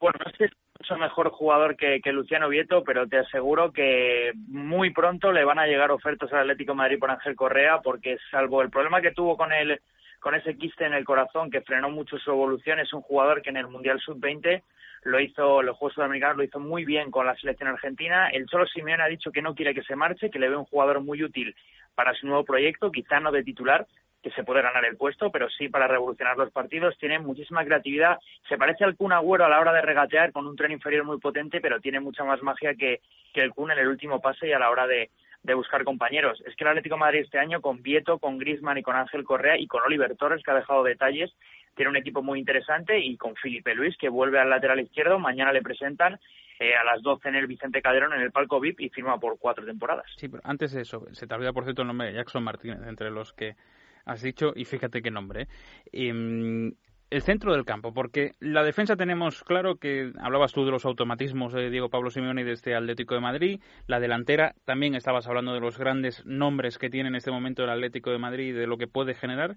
[0.00, 5.30] Bueno, es mucho mejor jugador que, que, Luciano Vieto, pero te aseguro que muy pronto
[5.32, 8.70] le van a llegar ofertas al Atlético de Madrid por Ángel Correa, porque salvo el
[8.70, 9.80] problema que tuvo con el
[10.18, 13.50] con ese quiste en el corazón que frenó mucho su evolución, es un jugador que
[13.50, 14.62] en el Mundial Sub-20
[15.02, 18.28] lo hizo, los Juegos Sudamericanos lo hizo muy bien con la selección argentina.
[18.28, 20.64] El Cholo Simeone ha dicho que no quiere que se marche, que le ve un
[20.64, 21.56] jugador muy útil
[21.94, 23.86] para su nuevo proyecto, quizá no de titular,
[24.22, 26.96] que se puede ganar el puesto, pero sí para revolucionar los partidos.
[26.98, 28.18] Tiene muchísima creatividad.
[28.48, 31.18] Se parece al Kun Agüero a la hora de regatear con un tren inferior muy
[31.18, 33.00] potente, pero tiene mucha más magia que,
[33.34, 35.10] que el Kun en el último pase y a la hora de,
[35.42, 36.40] de buscar compañeros.
[36.46, 39.58] Es que el Atlético Madrid este año con Vieto, con Griezmann y con Ángel Correa
[39.58, 41.32] y con Oliver Torres, que ha dejado detalles,
[41.74, 45.18] tiene un equipo muy interesante y con Felipe Luis, que vuelve al lateral izquierdo.
[45.18, 46.18] Mañana le presentan
[46.58, 49.38] eh, a las 12 en el Vicente Calderón, en el palco VIP, y firma por
[49.38, 50.06] cuatro temporadas.
[50.16, 52.80] Sí, pero antes de eso, se te olvida, por cierto, el nombre de Jackson Martínez,
[52.86, 53.56] entre los que
[54.04, 55.48] has dicho, y fíjate qué nombre.
[55.92, 56.72] Eh,
[57.12, 61.52] el centro del campo, porque la defensa tenemos claro que hablabas tú de los automatismos
[61.52, 65.52] de Diego Pablo Simeone y de este Atlético de Madrid, la delantera también estabas hablando
[65.52, 68.66] de los grandes nombres que tiene en este momento el Atlético de Madrid y de
[68.66, 69.56] lo que puede generar,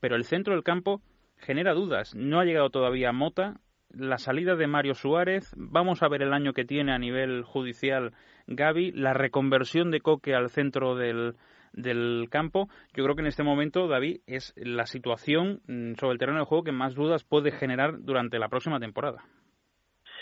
[0.00, 1.02] pero el centro del campo
[1.44, 2.14] genera dudas.
[2.14, 3.54] No ha llegado todavía Mota,
[3.90, 8.12] la salida de Mario Suárez, vamos a ver el año que tiene a nivel judicial
[8.46, 11.36] Gaby, la reconversión de Coque al centro del,
[11.72, 12.68] del campo.
[12.94, 16.46] Yo creo que en este momento, David, es la situación mm, sobre el terreno de
[16.46, 19.22] juego que más dudas puede generar durante la próxima temporada.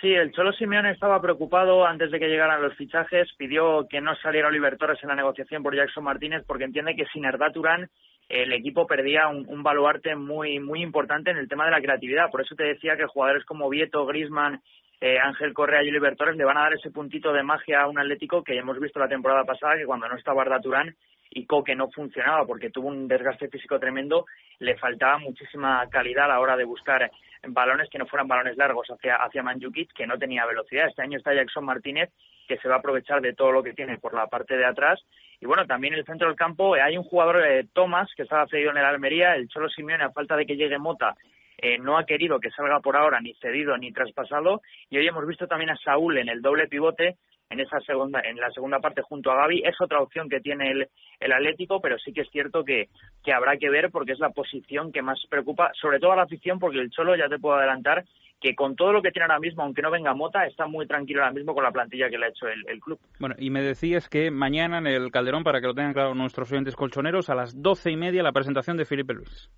[0.01, 4.17] Sí, el Cholo Simeone estaba preocupado antes de que llegaran los fichajes, pidió que no
[4.17, 7.89] saliera Oliver Torres en la negociación por Jackson Martínez porque entiende que sin Arda Turán
[8.29, 12.31] el equipo perdía un, baluarte muy muy importante en el tema de la creatividad.
[12.31, 14.61] Por eso te decía que jugadores como Vieto, Grisman,
[15.01, 17.89] eh, Ángel Correa y Oliver Torres le van a dar ese puntito de magia a
[17.89, 20.95] un Atlético que ya hemos visto la temporada pasada que cuando no estaba Arda Turán
[21.31, 24.27] y Coque no funcionaba porque tuvo un desgaste físico tremendo,
[24.59, 27.11] le faltaba muchísima calidad a la hora de buscar
[27.49, 30.89] balones que no fueran balones largos hacia, hacia Manjukic, que no tenía velocidad.
[30.89, 32.11] Este año está Jackson Martínez,
[32.47, 35.01] que se va a aprovechar de todo lo que tiene por la parte de atrás.
[35.43, 38.47] Y bueno, también en el centro del campo hay un jugador, eh, Thomas, que estaba
[38.47, 41.17] cedido en el Almería, el Cholo Simeone, a falta de que llegue Mota,
[41.59, 44.63] eh, no ha querido que salga por ahora ni cedido ni traspasado.
[44.89, 47.17] Y hoy hemos visto también a Saúl en el doble pivote,
[47.53, 50.71] en esa segunda en la segunda parte junto a Gaby es otra opción que tiene
[50.71, 50.89] el,
[51.21, 52.89] el Atlético pero sí que es cierto que,
[53.23, 56.23] que habrá que ver porque es la posición que más preocupa sobre todo a la
[56.23, 58.05] afición porque el Cholo ya te puedo adelantar
[58.43, 61.21] que con todo lo que tiene ahora mismo, aunque no venga Mota, está muy tranquilo
[61.23, 62.99] ahora mismo con la plantilla que le ha hecho el, el, club.
[63.21, 66.51] Bueno, y me decías que mañana en el Calderón, para que lo tengan claro nuestros
[66.51, 69.49] oyentes colchoneros, a las doce y media la presentación de Felipe Luis.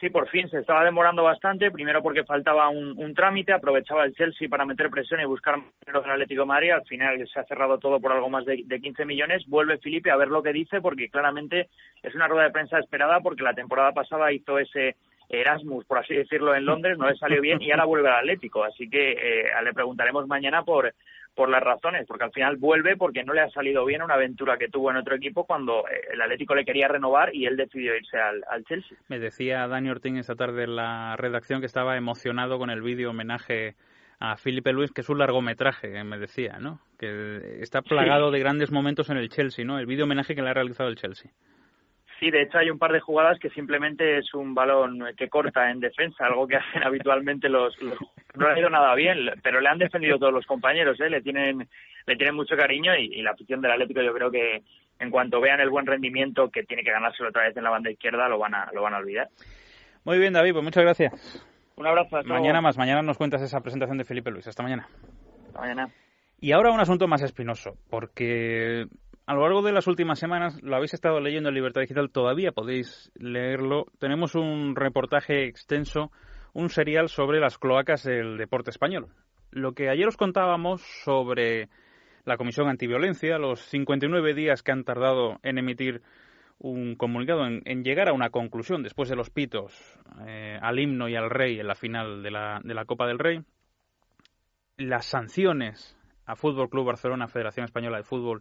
[0.00, 4.14] Sí, por fin se estaba demorando bastante, primero porque faltaba un, un trámite, aprovechaba el
[4.14, 7.44] Chelsea para meter presión y buscar dinero del Atlético de Madrid, al final se ha
[7.44, 10.52] cerrado todo por algo más de, de 15 millones, vuelve Felipe a ver lo que
[10.52, 11.68] dice porque claramente
[12.00, 14.94] es una rueda de prensa esperada porque la temporada pasada hizo ese
[15.28, 18.64] Erasmus, por así decirlo, en Londres, no le salió bien y ahora vuelve al Atlético,
[18.64, 20.94] así que eh, le preguntaremos mañana por
[21.38, 24.58] por las razones, porque al final vuelve porque no le ha salido bien una aventura
[24.58, 27.94] que tuvo en otro equipo cuando eh, el Atlético le quería renovar y él decidió
[27.94, 28.98] irse al, al Chelsea.
[29.06, 33.10] Me decía Dani Ortín esta tarde en la redacción que estaba emocionado con el vídeo
[33.10, 33.76] homenaje
[34.18, 36.80] a Felipe Luis, que es un largometraje, me decía, ¿no?
[36.98, 39.78] Que está plagado de grandes momentos en el Chelsea, ¿no?
[39.78, 41.30] El vídeo homenaje que le ha realizado el Chelsea.
[42.18, 45.70] Sí, de hecho hay un par de jugadas que simplemente es un balón que corta
[45.70, 47.98] en defensa, algo que hacen habitualmente los, los
[48.34, 51.10] no ha ido nada bien, pero le han defendido todos los compañeros, ¿eh?
[51.10, 51.68] le tienen
[52.06, 54.62] le tienen mucho cariño y, y, la afición del Atlético yo creo que
[54.98, 57.90] en cuanto vean el buen rendimiento que tiene que ganárselo otra vez en la banda
[57.90, 59.28] izquierda lo van a lo van a olvidar.
[60.04, 61.46] Muy bien, David, pues muchas gracias.
[61.76, 62.22] Un abrazo.
[62.24, 64.48] Mañana más, mañana nos cuentas esa presentación de Felipe Luis.
[64.48, 64.88] Hasta mañana.
[65.46, 65.88] Hasta mañana.
[66.40, 68.86] Y ahora un asunto más espinoso, porque
[69.28, 72.50] a lo largo de las últimas semanas, lo habéis estado leyendo en Libertad Digital, todavía
[72.50, 73.84] podéis leerlo.
[73.98, 76.10] Tenemos un reportaje extenso,
[76.54, 79.08] un serial sobre las cloacas del deporte español.
[79.50, 81.68] Lo que ayer os contábamos sobre
[82.24, 86.00] la Comisión Antiviolencia, los 59 días que han tardado en emitir
[86.58, 91.16] un comunicado, en, llegar a una conclusión después de los pitos eh, al himno y
[91.16, 93.42] al rey en la final de la, de la Copa del Rey,
[94.78, 98.40] las sanciones a Fútbol Club Barcelona, Federación Española de Fútbol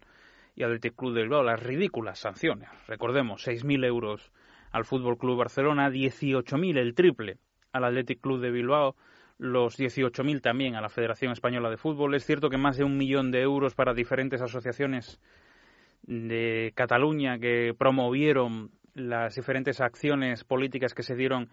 [0.57, 2.67] y Athletic Club de Bilbao, las ridículas sanciones.
[2.87, 4.31] Recordemos, 6.000 euros
[4.71, 7.37] al Fútbol Club Barcelona, 18.000 el triple
[7.71, 8.95] al Athletic Club de Bilbao,
[9.37, 12.15] los 18.000 también a la Federación Española de Fútbol.
[12.15, 15.21] Es cierto que más de un millón de euros para diferentes asociaciones
[16.01, 21.49] de Cataluña que promovieron las diferentes acciones políticas que se dieron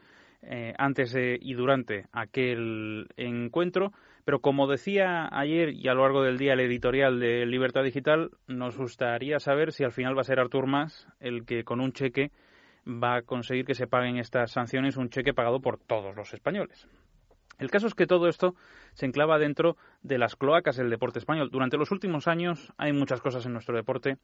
[0.46, 3.92] eh, antes de, y durante aquel encuentro.
[4.24, 8.30] Pero como decía ayer y a lo largo del día el editorial de Libertad Digital,
[8.46, 11.92] nos gustaría saber si al final va a ser Artur Mas el que con un
[11.92, 12.30] cheque
[12.86, 16.88] va a conseguir que se paguen estas sanciones, un cheque pagado por todos los españoles.
[17.58, 18.54] El caso es que todo esto
[18.94, 21.50] se enclava dentro de las cloacas del deporte español.
[21.50, 24.16] Durante los últimos años hay muchas cosas en nuestro deporte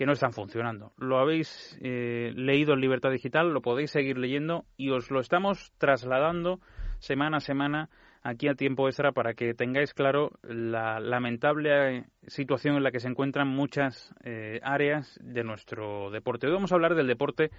[0.00, 0.94] que no están funcionando.
[0.96, 5.74] Lo habéis eh, leído en Libertad Digital, lo podéis seguir leyendo y os lo estamos
[5.76, 6.58] trasladando
[7.00, 7.90] semana a semana
[8.22, 13.08] aquí a tiempo extra para que tengáis claro la lamentable situación en la que se
[13.08, 16.46] encuentran muchas eh, áreas de nuestro deporte.
[16.46, 17.50] Hoy vamos a hablar del deporte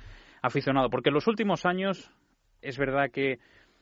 [0.41, 2.11] aficionado, porque en los últimos años
[2.63, 3.37] es verdad que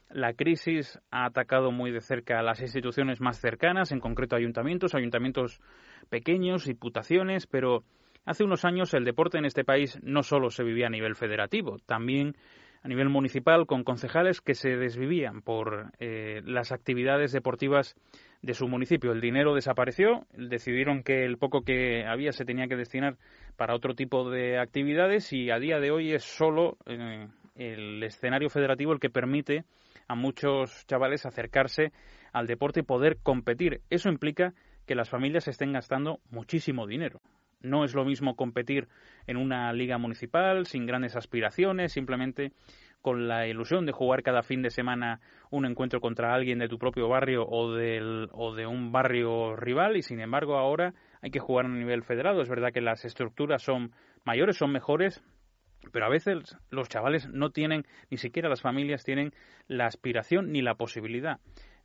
[0.09, 4.95] la crisis ha atacado muy de cerca a las instituciones más cercanas, en concreto ayuntamientos,
[4.95, 5.61] ayuntamientos
[6.09, 7.85] pequeños, diputaciones, pero
[8.29, 11.77] hace unos años el deporte en este país no solo se vivía a nivel federativo,
[11.87, 12.35] también
[12.83, 17.95] a nivel municipal con concejales que se desvivían por eh, las actividades deportivas
[18.43, 19.11] de su municipio.
[19.11, 23.17] El dinero desapareció, decidieron que el poco que había se tenía que destinar
[23.57, 28.49] para otro tipo de actividades y a día de hoy es solo eh, el escenario
[28.49, 29.65] federativo el que permite
[30.07, 31.91] a muchos chavales acercarse
[32.31, 33.81] al deporte y poder competir.
[33.89, 34.53] Eso implica
[34.85, 37.21] que las familias estén gastando muchísimo dinero.
[37.61, 38.87] No es lo mismo competir
[39.27, 42.53] en una liga municipal sin grandes aspiraciones, simplemente
[43.01, 46.77] con la ilusión de jugar cada fin de semana un encuentro contra alguien de tu
[46.77, 51.39] propio barrio o, del, o de un barrio rival y sin embargo ahora hay que
[51.39, 52.41] jugar a nivel federado.
[52.41, 53.91] Es verdad que las estructuras son
[54.25, 55.23] mayores, son mejores,
[55.91, 59.33] pero a veces los chavales no tienen, ni siquiera las familias tienen
[59.67, 61.39] la aspiración ni la posibilidad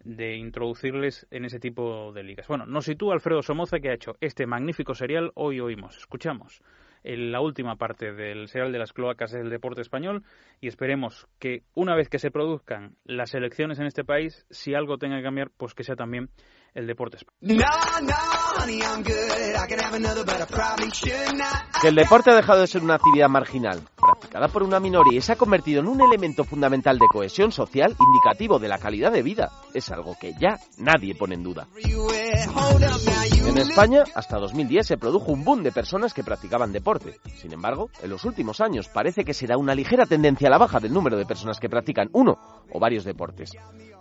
[0.04, 2.46] de introducirles en ese tipo de ligas.
[2.46, 5.32] Bueno, nos sitúa Alfredo Somoza que ha hecho este magnífico serial.
[5.34, 6.62] Hoy oímos, escuchamos
[7.04, 10.24] en la última parte del serial de las cloacas del deporte español
[10.60, 14.98] y esperemos que una vez que se produzcan las elecciones en este país, si algo
[14.98, 16.30] tenga que cambiar, pues que sea también
[16.74, 17.64] el deporte español.
[21.80, 25.20] Que el deporte ha dejado de ser una actividad marginal, practicada por una minoría y
[25.20, 29.22] se ha convertido en un elemento fundamental de cohesión social indicativo de la calidad de
[29.22, 31.68] vida, es algo que ya nadie pone en duda.
[33.46, 37.18] En España, hasta 2010 se produjo un boom de personas que practicaban deporte.
[37.36, 40.58] Sin embargo, en los últimos años parece que se da una ligera tendencia a la
[40.58, 42.38] baja del número de personas que practican uno
[42.72, 43.52] o varios deportes.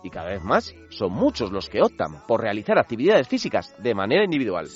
[0.03, 4.23] Y cada vez más son muchos los que optan por realizar actividades físicas de manera
[4.23, 4.67] individual.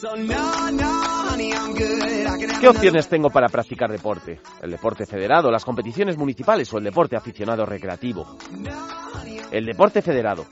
[2.59, 4.39] ¿Qué opciones tengo para practicar deporte?
[4.61, 8.37] ¿El deporte federado, las competiciones municipales o el deporte aficionado recreativo?
[9.51, 10.45] El deporte federado.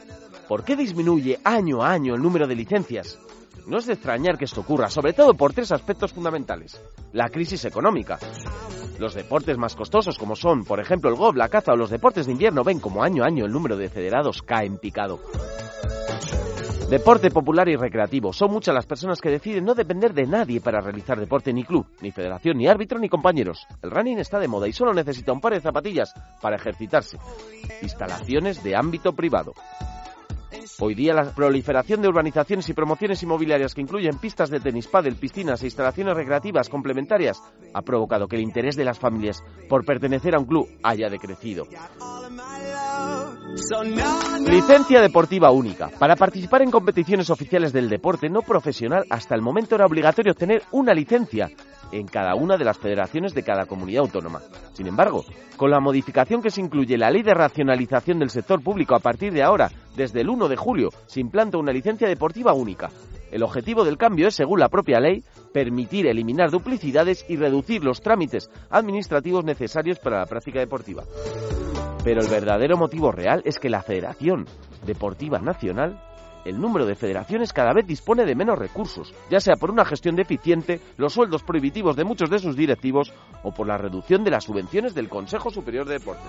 [0.48, 3.20] ¿Por qué disminuye año a año el número de licencias?
[3.68, 6.80] No es de extrañar que esto ocurra, sobre todo por tres aspectos fundamentales.
[7.14, 8.20] La crisis económica.
[9.00, 12.28] Los deportes más costosos, como son, por ejemplo, el golf, la caza o los deportes
[12.28, 15.20] de invierno, ven como año a año el número de federados cae en picado.
[16.90, 18.32] Deporte popular y recreativo.
[18.32, 21.88] Son muchas las personas que deciden no depender de nadie para realizar deporte, ni club,
[22.02, 23.66] ni federación, ni árbitro, ni compañeros.
[23.82, 27.18] El running está de moda y solo necesita un par de zapatillas para ejercitarse.
[27.82, 29.54] Instalaciones de ámbito privado.
[30.80, 35.16] Hoy día la proliferación de urbanizaciones y promociones inmobiliarias que incluyen pistas de tenis, pádel,
[35.16, 37.42] piscinas e instalaciones recreativas complementarias
[37.74, 41.66] ha provocado que el interés de las familias por pertenecer a un club haya decrecido.
[44.48, 45.90] Licencia deportiva única.
[46.00, 50.64] Para participar en competiciones oficiales del deporte no profesional, hasta el momento era obligatorio obtener
[50.72, 51.50] una licencia
[52.00, 54.42] en cada una de las federaciones de cada comunidad autónoma.
[54.74, 55.24] Sin embargo,
[55.56, 59.32] con la modificación que se incluye la Ley de Racionalización del Sector Público a partir
[59.34, 62.90] de ahora, desde el 1 de julio, se implanta una licencia deportiva única.
[63.32, 68.02] El objetivo del cambio es, según la propia ley, permitir eliminar duplicidades y reducir los
[68.02, 71.04] trámites administrativos necesarios para la práctica deportiva.
[72.04, 74.46] Pero el verdadero motivo real es que la Federación
[74.86, 76.00] Deportiva Nacional
[76.46, 80.16] el número de federaciones cada vez dispone de menos recursos, ya sea por una gestión
[80.16, 83.12] deficiente, los sueldos prohibitivos de muchos de sus directivos
[83.44, 86.24] o por la reducción de las subvenciones del Consejo Superior de Deportes.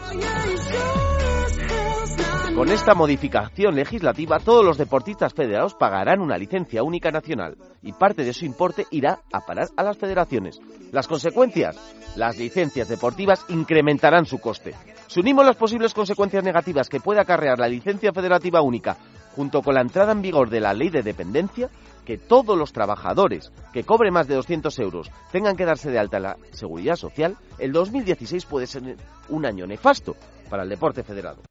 [2.57, 8.25] Con esta modificación legislativa, todos los deportistas federados pagarán una licencia única nacional y parte
[8.25, 10.59] de su importe irá a parar a las federaciones.
[10.91, 11.77] Las consecuencias,
[12.17, 14.75] las licencias deportivas incrementarán su coste.
[15.07, 18.97] Si unimos las posibles consecuencias negativas que puede acarrear la licencia federativa única
[19.37, 21.69] junto con la entrada en vigor de la ley de dependencia,
[22.07, 26.19] que todos los trabajadores que cobren más de 200 euros tengan que darse de alta
[26.19, 28.97] la seguridad social, el 2016 puede ser
[29.29, 30.17] un año nefasto
[30.49, 31.43] para el deporte federado.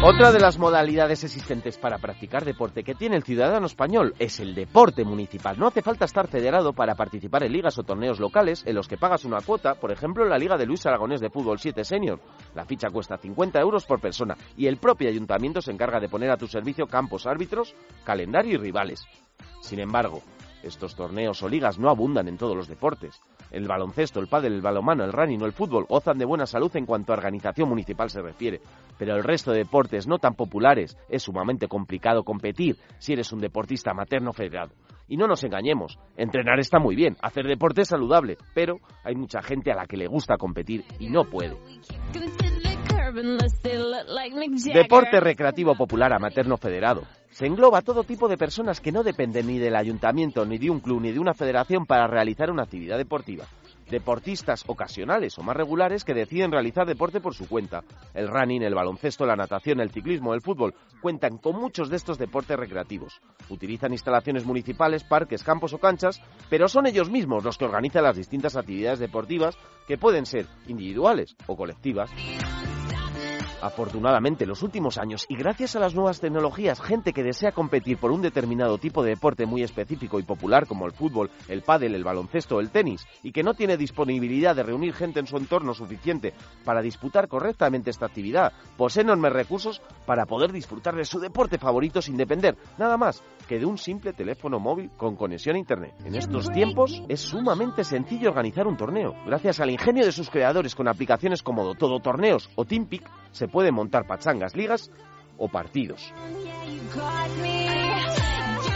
[0.00, 4.54] Otra de las modalidades existentes para practicar deporte que tiene el ciudadano español es el
[4.54, 5.58] deporte municipal.
[5.58, 8.96] No hace falta estar federado para participar en ligas o torneos locales en los que
[8.96, 12.20] pagas una cuota, por ejemplo en la Liga de Luis Aragonés de Fútbol 7 Senior.
[12.54, 16.30] La ficha cuesta 50 euros por persona y el propio ayuntamiento se encarga de poner
[16.30, 19.04] a tu servicio campos árbitros, calendario y rivales.
[19.62, 20.22] Sin embargo,
[20.62, 23.20] estos torneos o ligas no abundan en todos los deportes.
[23.50, 26.74] El baloncesto, el pádel, el balonmano, el running o el fútbol gozan de buena salud
[26.76, 28.60] en cuanto a organización municipal se refiere,
[28.98, 33.40] pero el resto de deportes no tan populares es sumamente complicado competir si eres un
[33.40, 34.72] deportista materno federado.
[35.08, 39.40] Y no nos engañemos, entrenar está muy bien, hacer deporte es saludable, pero hay mucha
[39.42, 41.56] gente a la que le gusta competir y no puede.
[44.72, 47.02] Deporte recreativo popular a materno federado.
[47.30, 50.80] Se engloba todo tipo de personas que no dependen ni del ayuntamiento, ni de un
[50.80, 53.44] club, ni de una federación para realizar una actividad deportiva.
[53.88, 57.84] Deportistas ocasionales o más regulares que deciden realizar deporte por su cuenta.
[58.12, 62.18] El running, el baloncesto, la natación, el ciclismo, el fútbol cuentan con muchos de estos
[62.18, 63.20] deportes recreativos.
[63.48, 68.16] Utilizan instalaciones municipales, parques, campos o canchas, pero son ellos mismos los que organizan las
[68.16, 72.10] distintas actividades deportivas que pueden ser individuales o colectivas.
[73.60, 77.98] Afortunadamente, en los últimos años, y gracias a las nuevas tecnologías, gente que desea competir
[77.98, 81.96] por un determinado tipo de deporte muy específico y popular como el fútbol, el pádel,
[81.96, 85.36] el baloncesto o el tenis, y que no tiene disponibilidad de reunir gente en su
[85.36, 91.18] entorno suficiente para disputar correctamente esta actividad, posee enormes recursos para poder disfrutar de su
[91.18, 95.58] deporte favorito sin depender nada más que de un simple teléfono móvil con conexión a
[95.58, 95.94] Internet.
[96.04, 99.14] En estos tiempos es sumamente sencillo organizar un torneo.
[99.26, 103.74] Gracias al ingenio de sus creadores con aplicaciones como Todo Torneos o Teampic, se pueden
[103.74, 104.90] montar pachangas, ligas
[105.36, 106.12] o partidos.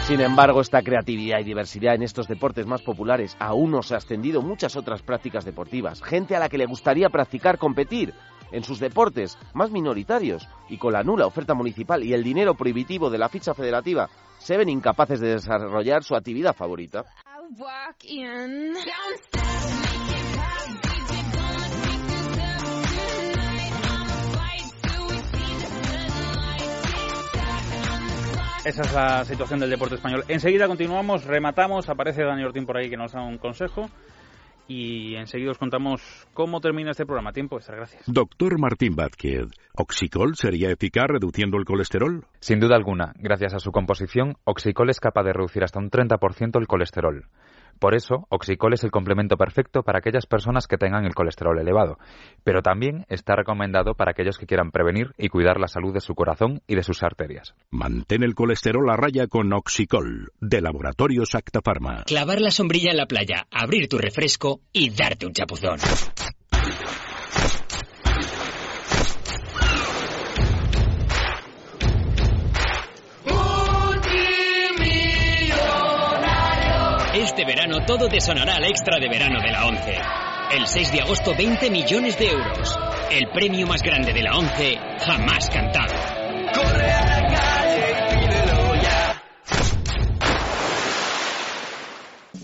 [0.07, 3.99] Sin embargo, esta creatividad y diversidad en estos deportes más populares aún no se ha
[3.99, 6.03] extendido muchas otras prácticas deportivas.
[6.03, 8.13] Gente a la que le gustaría practicar competir
[8.51, 13.11] en sus deportes más minoritarios y con la nula oferta municipal y el dinero prohibitivo
[13.11, 14.09] de la ficha federativa
[14.39, 17.05] se ven incapaces de desarrollar su actividad favorita.
[28.65, 30.23] Esa es la situación del deporte español.
[30.29, 33.91] Enseguida continuamos, rematamos, aparece Dani Ortín por ahí que nos da un consejo
[34.69, 37.33] y enseguida os contamos cómo termina este programa.
[37.33, 38.05] Tiempo extra, gracias.
[38.07, 42.25] Doctor Martín Vázquez, ¿Oxicol sería eficaz reduciendo el colesterol?
[42.39, 46.61] Sin duda alguna, gracias a su composición, Oxicol es capaz de reducir hasta un 30%
[46.61, 47.27] el colesterol.
[47.83, 51.99] Por eso, Oxicol es el complemento perfecto para aquellas personas que tengan el colesterol elevado,
[52.45, 56.15] pero también está recomendado para aquellos que quieran prevenir y cuidar la salud de su
[56.15, 57.57] corazón y de sus arterias.
[57.73, 62.05] Mantén el colesterol a raya con Oxicol, de Laboratorios Acta Pharma.
[62.05, 65.81] Clavar la sombrilla en la playa, abrir tu refresco y darte un chapuzón.
[77.73, 79.99] Verano todo te sonará al extra de verano de la 11.
[80.57, 82.79] El 6 de agosto 20 millones de euros.
[83.11, 85.95] El premio más grande de la 11 jamás cantado.
[86.53, 89.23] Corre a la calle y pídelo ya.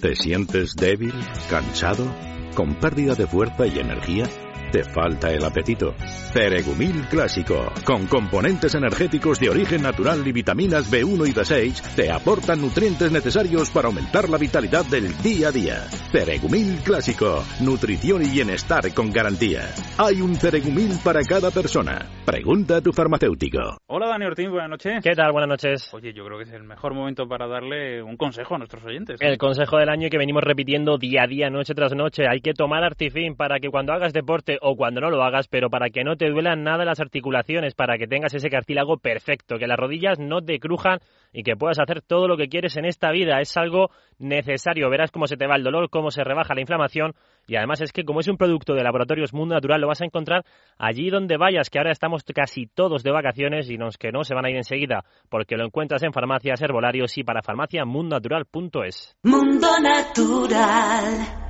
[0.01, 1.13] ¿Te sientes débil,
[1.51, 2.07] cansado,
[2.55, 4.25] con pérdida de fuerza y energía?
[4.71, 5.95] ¿Te falta el apetito?
[6.33, 12.61] Ceregumil Clásico, con componentes energéticos de origen natural y vitaminas B1 y B6, te aportan
[12.61, 15.87] nutrientes necesarios para aumentar la vitalidad del día a día.
[16.13, 19.73] Ceregumil Clásico, nutrición y bienestar con garantía.
[19.97, 22.18] Hay un Ceregumil para cada persona.
[22.29, 23.79] Pregunta a tu farmacéutico.
[23.87, 25.03] Hola Dani Ortín, buenas noches.
[25.03, 25.33] ¿Qué tal?
[25.33, 25.95] Buenas noches.
[25.95, 29.19] Oye, yo creo que es el mejor momento para darle un consejo a nuestros oyentes.
[29.23, 32.29] El consejo del año que venimos repitiendo día a día, noche tras noche.
[32.29, 35.71] Hay que tomar Artifin para que cuando hagas deporte o cuando no lo hagas, pero
[35.71, 39.67] para que no te duelan nada las articulaciones, para que tengas ese cartílago perfecto, que
[39.67, 40.99] las rodillas no te crujan
[41.33, 43.41] y que puedas hacer todo lo que quieres en esta vida.
[43.41, 44.91] Es algo necesario.
[44.91, 47.15] Verás cómo se te va el dolor, cómo se rebaja la inflamación
[47.49, 50.05] y además es que como es un producto de laboratorios Mundo Natural, lo vas a
[50.05, 50.45] encontrar
[50.77, 54.35] allí donde vayas, que ahora estamos casi todos de vacaciones y los que no se
[54.35, 59.17] van a ir enseguida, porque lo encuentras en farmacias, herbolarios y para farmaciamundonatural.es.
[59.23, 61.48] Mundo Natural.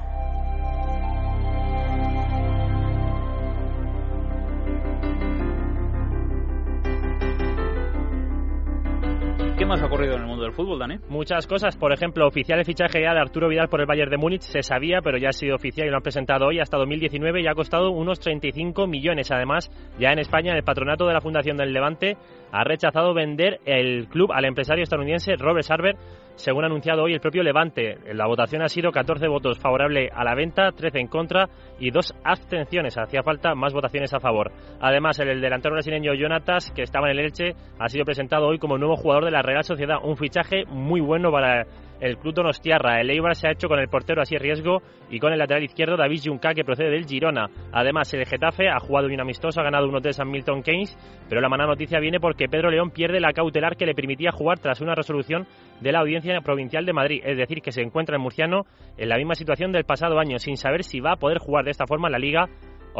[9.68, 10.96] Más ha ocurrido en el mundo del fútbol, Dani?
[11.10, 11.76] Muchas cosas.
[11.76, 14.40] Por ejemplo, oficial el fichaje ya de Arturo Vidal por el Bayern de Múnich.
[14.40, 17.46] Se sabía, pero ya ha sido oficial y lo han presentado hoy hasta 2019 y
[17.46, 19.30] ha costado unos 35 millones.
[19.30, 22.16] Además, ya en España, el patronato de la Fundación del Levante
[22.52, 25.96] ha rechazado vender el club al empresario estadounidense Robert Sarver
[26.38, 27.98] según ha anunciado hoy el propio Levante.
[28.14, 31.48] La votación ha sido 14 votos favorable a la venta, 13 en contra
[31.80, 32.96] y dos abstenciones.
[32.96, 34.52] Hacía falta más votaciones a favor.
[34.80, 38.78] Además, el delantero brasileño Jonatas, que estaba en el Elche, ha sido presentado hoy como
[38.78, 39.96] nuevo jugador de la Real Sociedad.
[40.02, 41.66] Un fichaje muy bueno para
[42.00, 43.00] el club Donostiarra.
[43.00, 45.96] El Eibar se ha hecho con el portero así riesgo y con el lateral izquierdo
[45.96, 47.48] David Junca que procede del Girona.
[47.72, 50.96] Además, el Getafe ha jugado un amistoso, ha ganado 1-3 San Milton Keynes,
[51.28, 54.58] pero la mala noticia viene porque Pedro León pierde la cautelar que le permitía jugar
[54.58, 55.46] tras una resolución
[55.80, 59.16] de la Audiencia Provincial de Madrid, es decir, que se encuentra el murciano en la
[59.16, 62.08] misma situación del pasado año, sin saber si va a poder jugar de esta forma
[62.08, 62.48] en la liga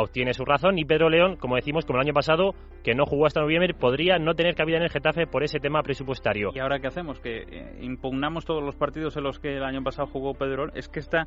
[0.00, 3.26] obtiene su razón y Pedro León, como decimos, como el año pasado, que no jugó
[3.26, 6.50] hasta noviembre, podría no tener cabida en el Getafe por ese tema presupuestario.
[6.54, 7.20] ¿Y ahora qué hacemos?
[7.20, 10.72] ¿Que eh, impugnamos todos los partidos en los que el año pasado jugó Pedro León?
[10.74, 11.26] Es que esta,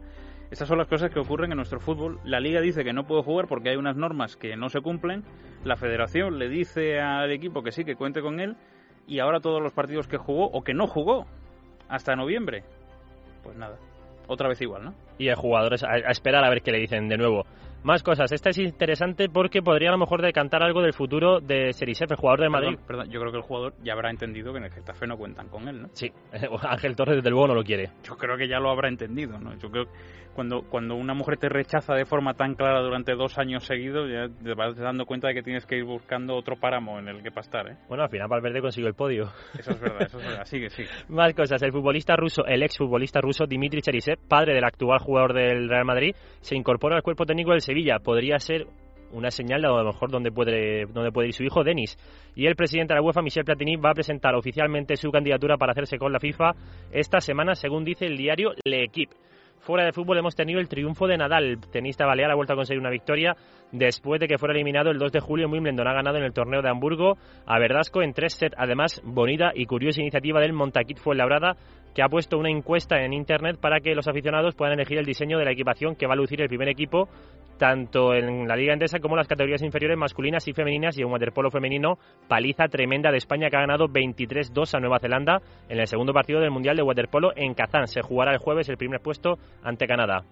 [0.49, 2.19] estas son las cosas que ocurren en nuestro fútbol.
[2.23, 5.23] La liga dice que no puede jugar porque hay unas normas que no se cumplen,
[5.63, 8.55] la federación le dice al equipo que sí, que cuente con él,
[9.07, 11.25] y ahora todos los partidos que jugó o que no jugó
[11.89, 12.63] hasta noviembre,
[13.43, 13.77] pues nada,
[14.27, 14.93] otra vez igual, ¿no?
[15.17, 17.45] Y el jugador a, a esperar a ver qué le dicen de nuevo.
[17.83, 18.31] Más cosas.
[18.31, 22.17] Esta es interesante porque podría a lo mejor decantar algo del futuro de Serisef, el
[22.17, 22.67] jugador de Madrid.
[22.75, 25.17] Perdón, perdón, yo creo que el jugador ya habrá entendido que en el Getafe no
[25.17, 25.89] cuentan con él, ¿no?
[25.93, 26.11] Sí,
[26.61, 27.89] Ángel Torres desde luego no lo quiere.
[28.03, 29.57] Yo creo que ya lo habrá entendido, ¿no?
[29.57, 29.91] Yo creo que
[30.33, 34.27] cuando, cuando una mujer te rechaza de forma tan clara durante dos años seguidos, ya
[34.43, 37.31] te vas dando cuenta de que tienes que ir buscando otro páramo en el que
[37.31, 37.77] pastar, ¿eh?
[37.87, 39.31] Bueno, al final Valverde consiguió el podio.
[39.57, 40.45] Eso es verdad, eso es verdad.
[40.45, 40.89] Sigue, sigue.
[41.09, 41.61] Más cosas.
[41.61, 46.15] El futbolista ruso, el exfutbolista ruso Dimitri Cherisev, padre del actual jugador del Real Madrid,
[46.39, 47.99] se incorpora al cuerpo técnico del Sevilla.
[47.99, 48.67] Podría ser
[49.13, 51.97] una señal de a lo mejor donde puede, donde puede ir su hijo, Denis.
[52.35, 55.71] Y el presidente de la UEFA, Michel Platini, va a presentar oficialmente su candidatura para
[55.71, 56.51] hacerse con la FIFA
[56.91, 59.15] esta semana, según dice el diario L'Equipe.
[59.61, 61.59] Fuera de fútbol hemos tenido el triunfo de Nadal.
[61.71, 63.35] Tenista balear ha vuelto a conseguir una victoria
[63.71, 65.87] después de que fuera eliminado el 2 de julio en Wimbledon.
[65.87, 68.55] Ha ganado en el torneo de Hamburgo a Verdasco en tres sets.
[68.57, 71.57] Además, bonita y curiosa iniciativa del Montaquit Fuenlabrada
[71.93, 75.37] que ha puesto una encuesta en internet para que los aficionados puedan elegir el diseño
[75.37, 77.09] de la equipación que va a lucir el primer equipo
[77.61, 81.11] tanto en la Liga Endesa como en las categorías inferiores masculinas y femeninas y en
[81.11, 85.85] waterpolo femenino paliza tremenda de España que ha ganado 23-2 a Nueva Zelanda en el
[85.85, 87.85] segundo partido del Mundial de waterpolo en Kazán.
[87.85, 90.23] Se jugará el jueves el primer puesto ante Canadá.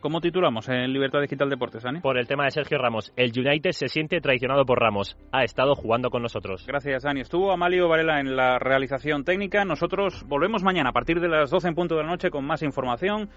[0.00, 2.00] ¿Cómo titulamos en Libertad Digital Deportes, Ani?
[2.00, 3.12] Por el tema de Sergio Ramos.
[3.16, 5.16] El United se siente traicionado por Ramos.
[5.32, 6.64] Ha estado jugando con nosotros.
[6.68, 7.22] Gracias, Ani.
[7.22, 9.64] Estuvo Amalio Varela en la realización técnica.
[9.64, 12.62] Nosotros volvemos mañana a partir de las 12 en punto de la noche con más
[12.62, 13.28] información,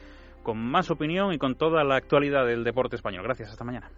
[0.43, 3.23] con más opinión y con toda la actualidad del deporte español.
[3.23, 3.49] Gracias.
[3.49, 3.89] Hasta mañana.